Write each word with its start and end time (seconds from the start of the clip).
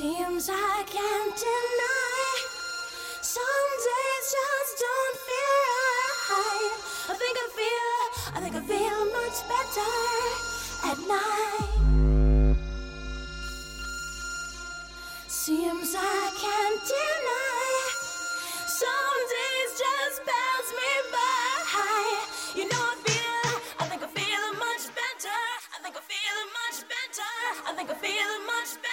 Seems 0.00 0.48
I 0.48 0.82
can't 0.86 1.36
deny. 1.36 2.32
Some 3.20 3.70
days 3.84 4.24
just 4.32 4.72
don't 4.80 5.16
feel 5.28 5.76
right. 6.32 6.76
I 7.10 7.14
think 7.20 7.36
I 7.36 7.48
feel, 7.60 8.00
I 8.32 8.40
think 8.40 8.54
I 8.56 8.62
feel 8.64 9.00
much 9.12 9.38
better 9.44 9.92
at 10.88 10.98
night. 11.04 12.56
Seems 15.28 15.94
I 15.94 16.32
can't 16.40 16.80
deny. 16.80 17.68
Some 18.80 19.20
days 19.36 19.70
just 19.84 20.24
pass 20.24 20.66
me 20.80 20.92
by. 21.12 21.28
You 22.56 22.64
know 22.72 22.84
I 22.88 22.96
feel, 23.04 23.52
I 23.80 23.84
think 23.84 24.02
I 24.02 24.08
feel 24.16 24.44
much 24.56 24.84
better. 24.96 25.40
I 25.76 25.82
think 25.84 25.94
I 25.94 26.00
feel 26.08 26.38
much 26.56 26.88
better. 26.88 27.32
I 27.68 27.72
think 27.76 27.90
I 27.90 27.94
feel 28.00 28.32
much 28.48 28.80
better. 28.80 28.89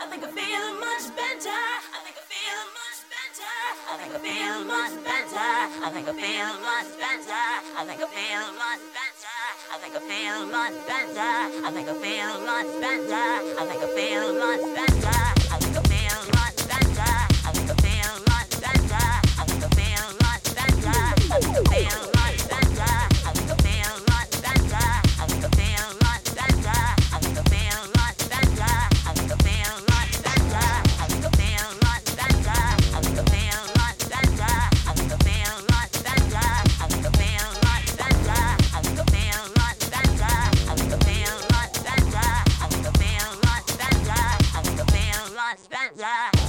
I 0.00 0.06
think 0.06 0.24
I 0.24 0.30
feel 0.32 0.66
much 0.80 1.14
better. 1.14 1.60
I 1.92 1.98
think 2.04 2.16
I 2.16 2.24
feel 2.32 2.60
much 2.72 3.00
better. 3.12 3.52
I 3.84 3.96
think 4.00 4.14
I 4.14 4.20
feel 4.24 4.64
much 4.64 4.96
better. 5.04 5.50
I 5.84 5.90
think 5.92 6.08
I 6.08 6.12
feel 6.16 6.52
much 6.64 6.88
better. 6.96 7.44
I 7.76 7.84
think 7.84 8.00
I 8.00 8.08
feel 8.08 8.48
much 8.56 8.80
better. 8.96 9.40
I 9.68 9.78
think 9.78 9.94
I 9.94 10.00
feel 10.08 10.46
much 10.48 10.76
better. 10.88 11.32
I 11.60 11.70
think 11.70 11.88
I 11.88 11.94
feel 12.00 12.32
much 12.48 12.70
better. 12.80 13.28
I 13.58 13.66
think 13.68 13.82
I 13.82 13.88
feel 13.94 14.32
much 14.40 14.64
better. 14.74 15.29
yeah. 46.00 46.39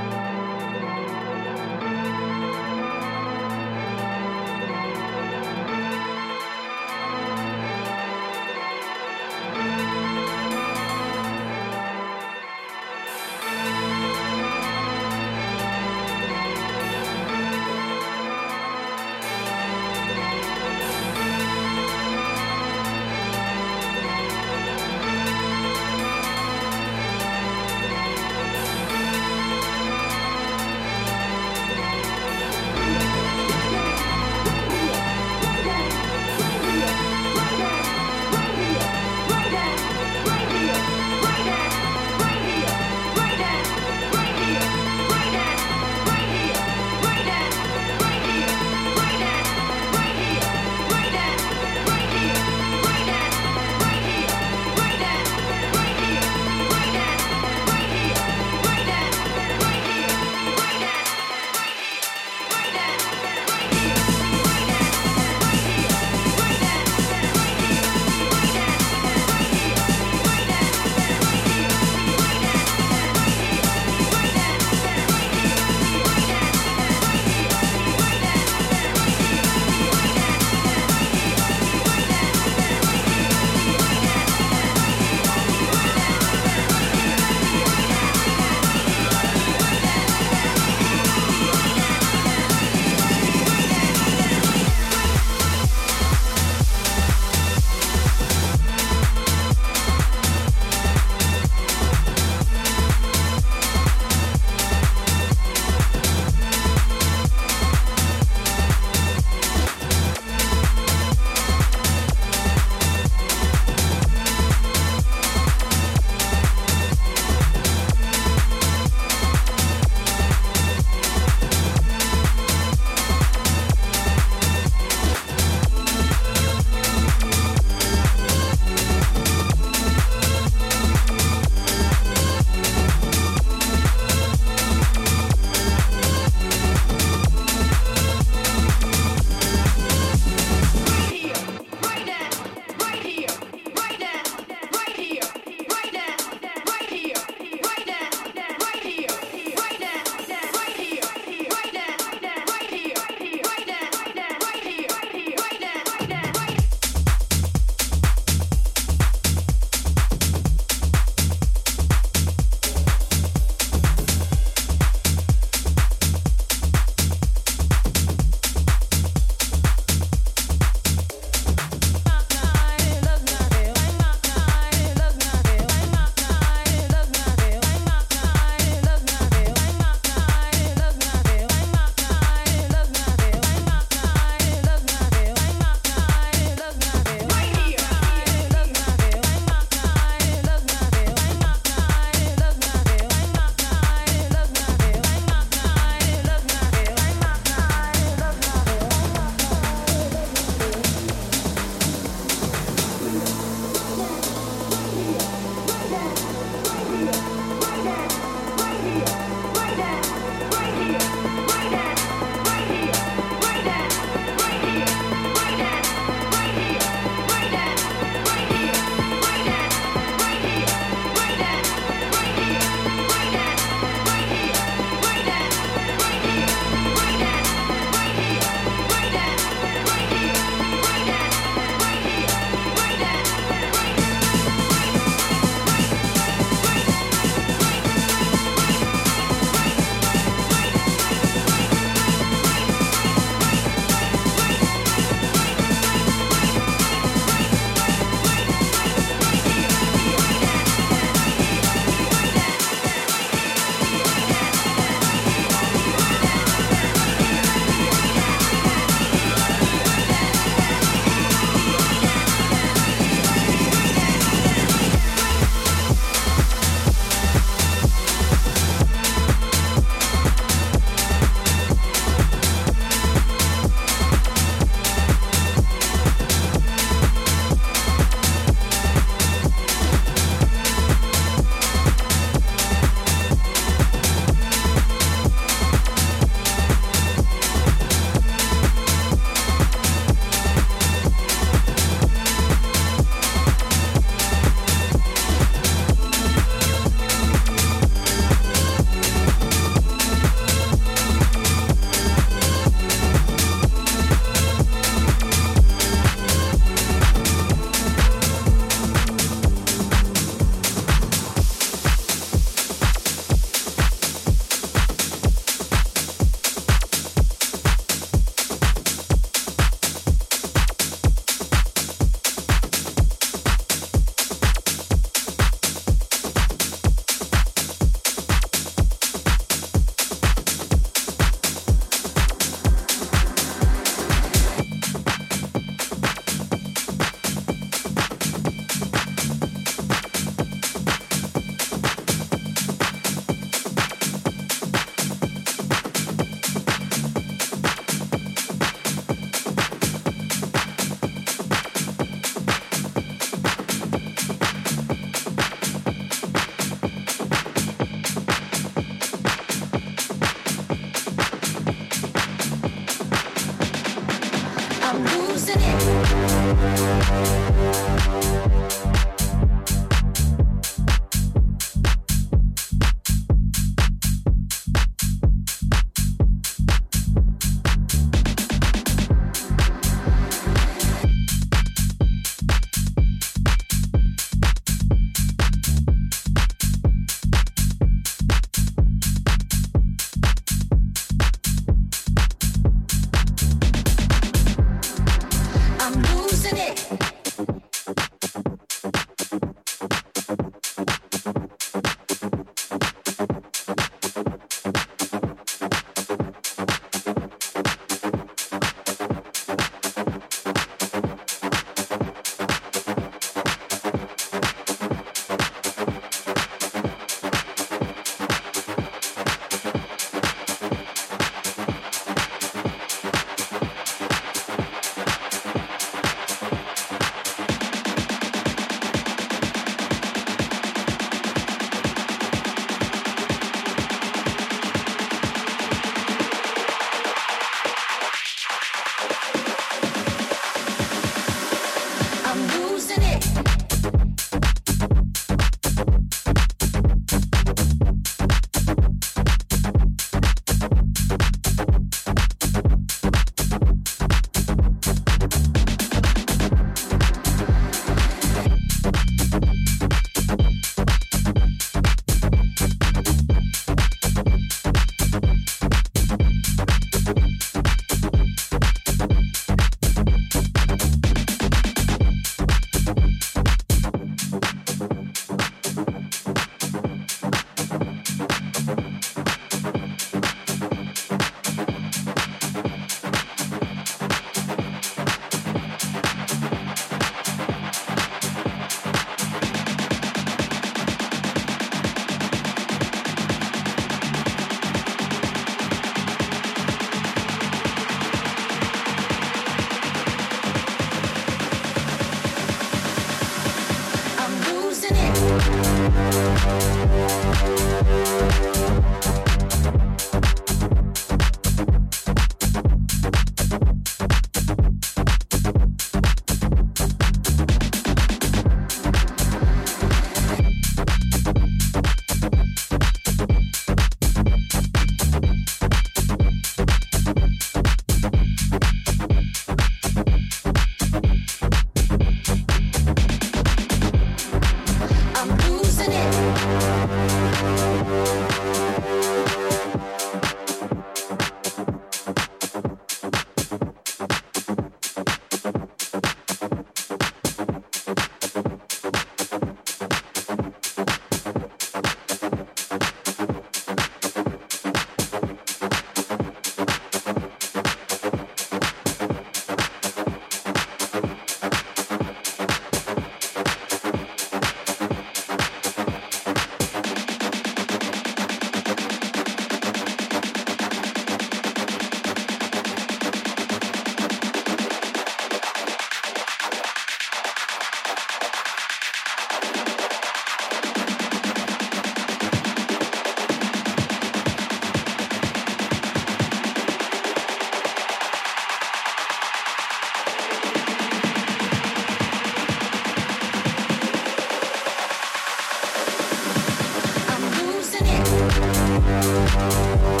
you 599.41 600.00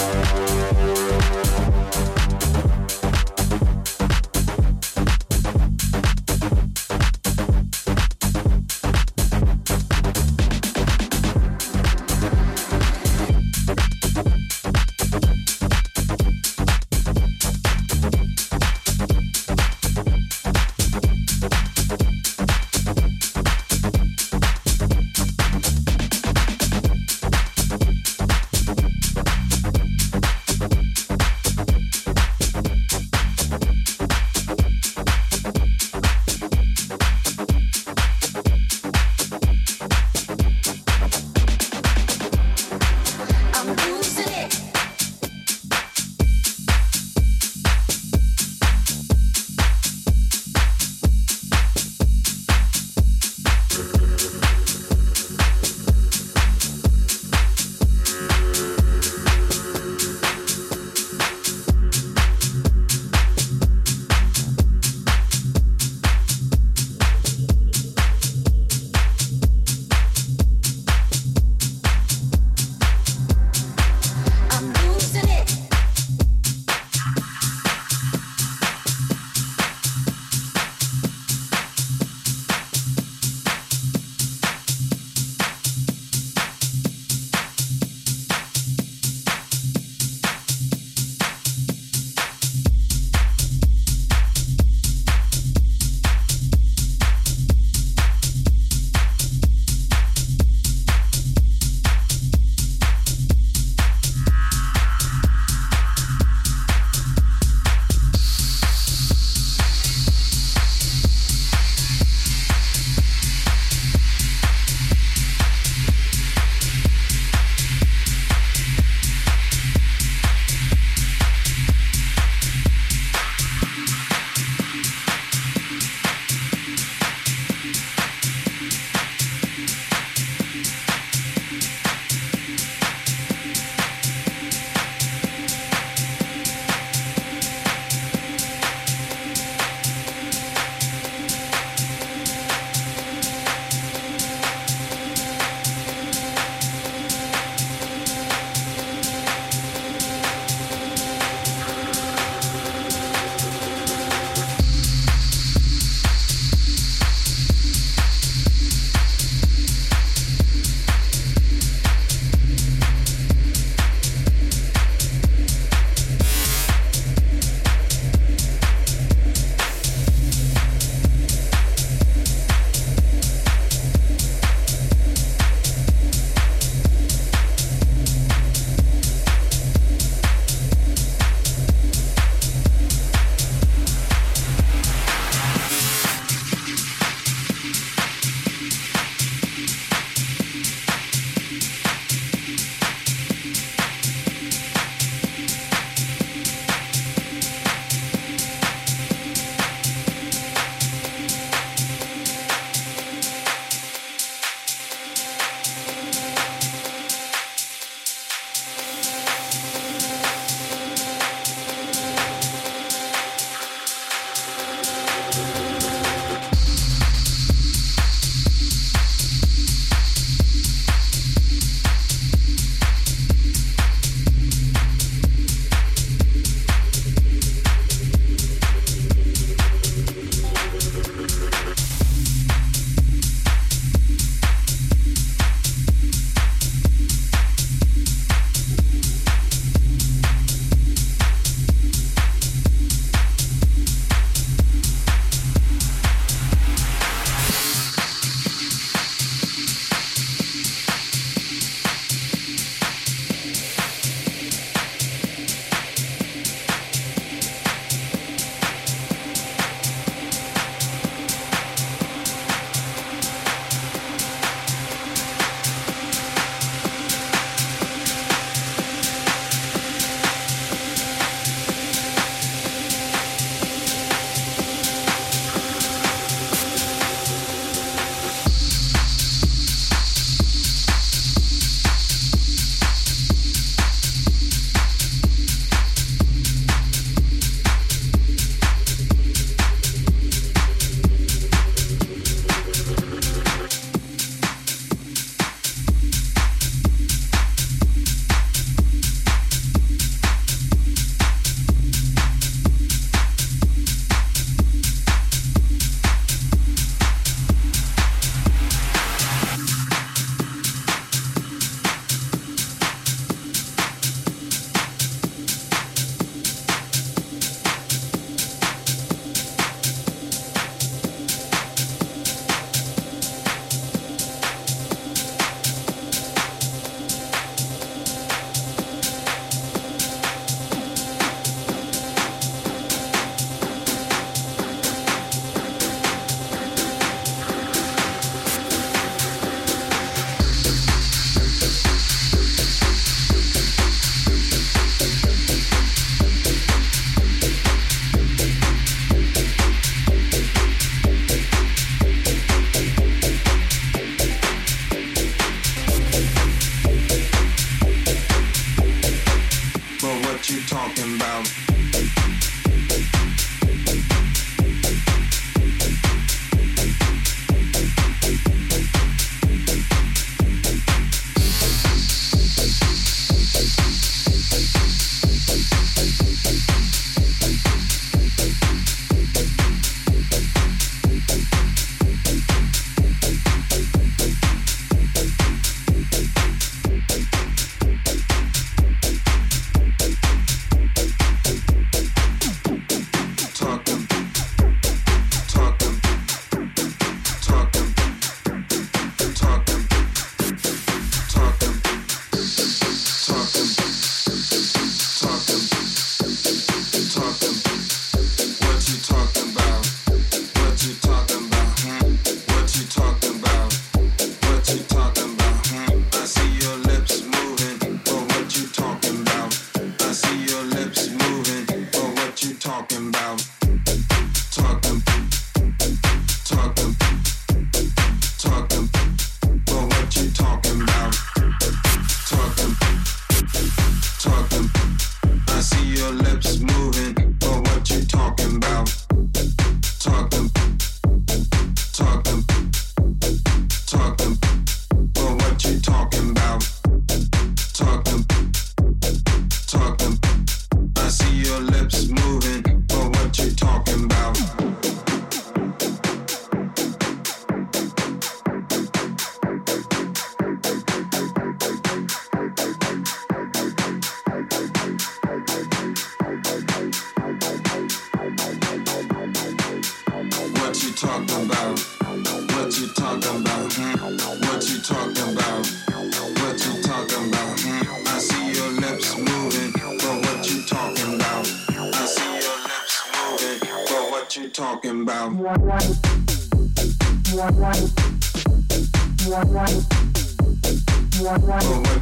you 484.41 484.49
talking 484.49 485.01
about. 485.01 485.33
Well, 485.33 485.55
what 485.59 485.83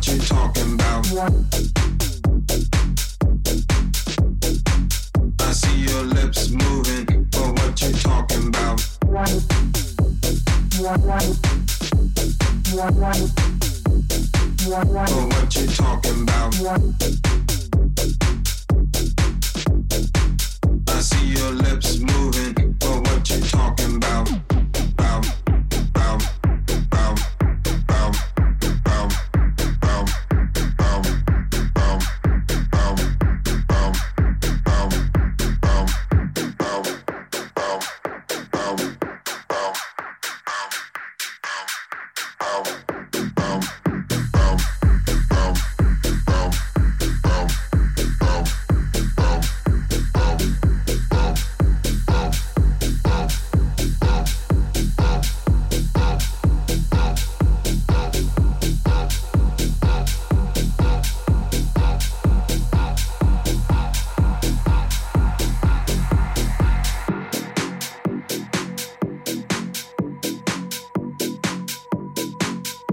you 0.08 0.20
talking 0.20 0.74
about? 0.74 1.06
I 5.42 5.52
see 5.52 5.80
your 5.82 6.04
lips 6.04 6.50
moving, 6.50 7.06
but 7.32 7.60
what 7.60 7.82
you 7.82 7.92
talking 7.94 8.48
about? 8.48 8.82
Well, 9.06 9.26
what 15.28 15.56
you 15.56 15.68
talking 15.68 16.22
about? 16.22 16.56
I 20.88 21.02
see 21.02 21.26
your 21.28 21.52
lips 21.52 22.00
move. 22.00 22.19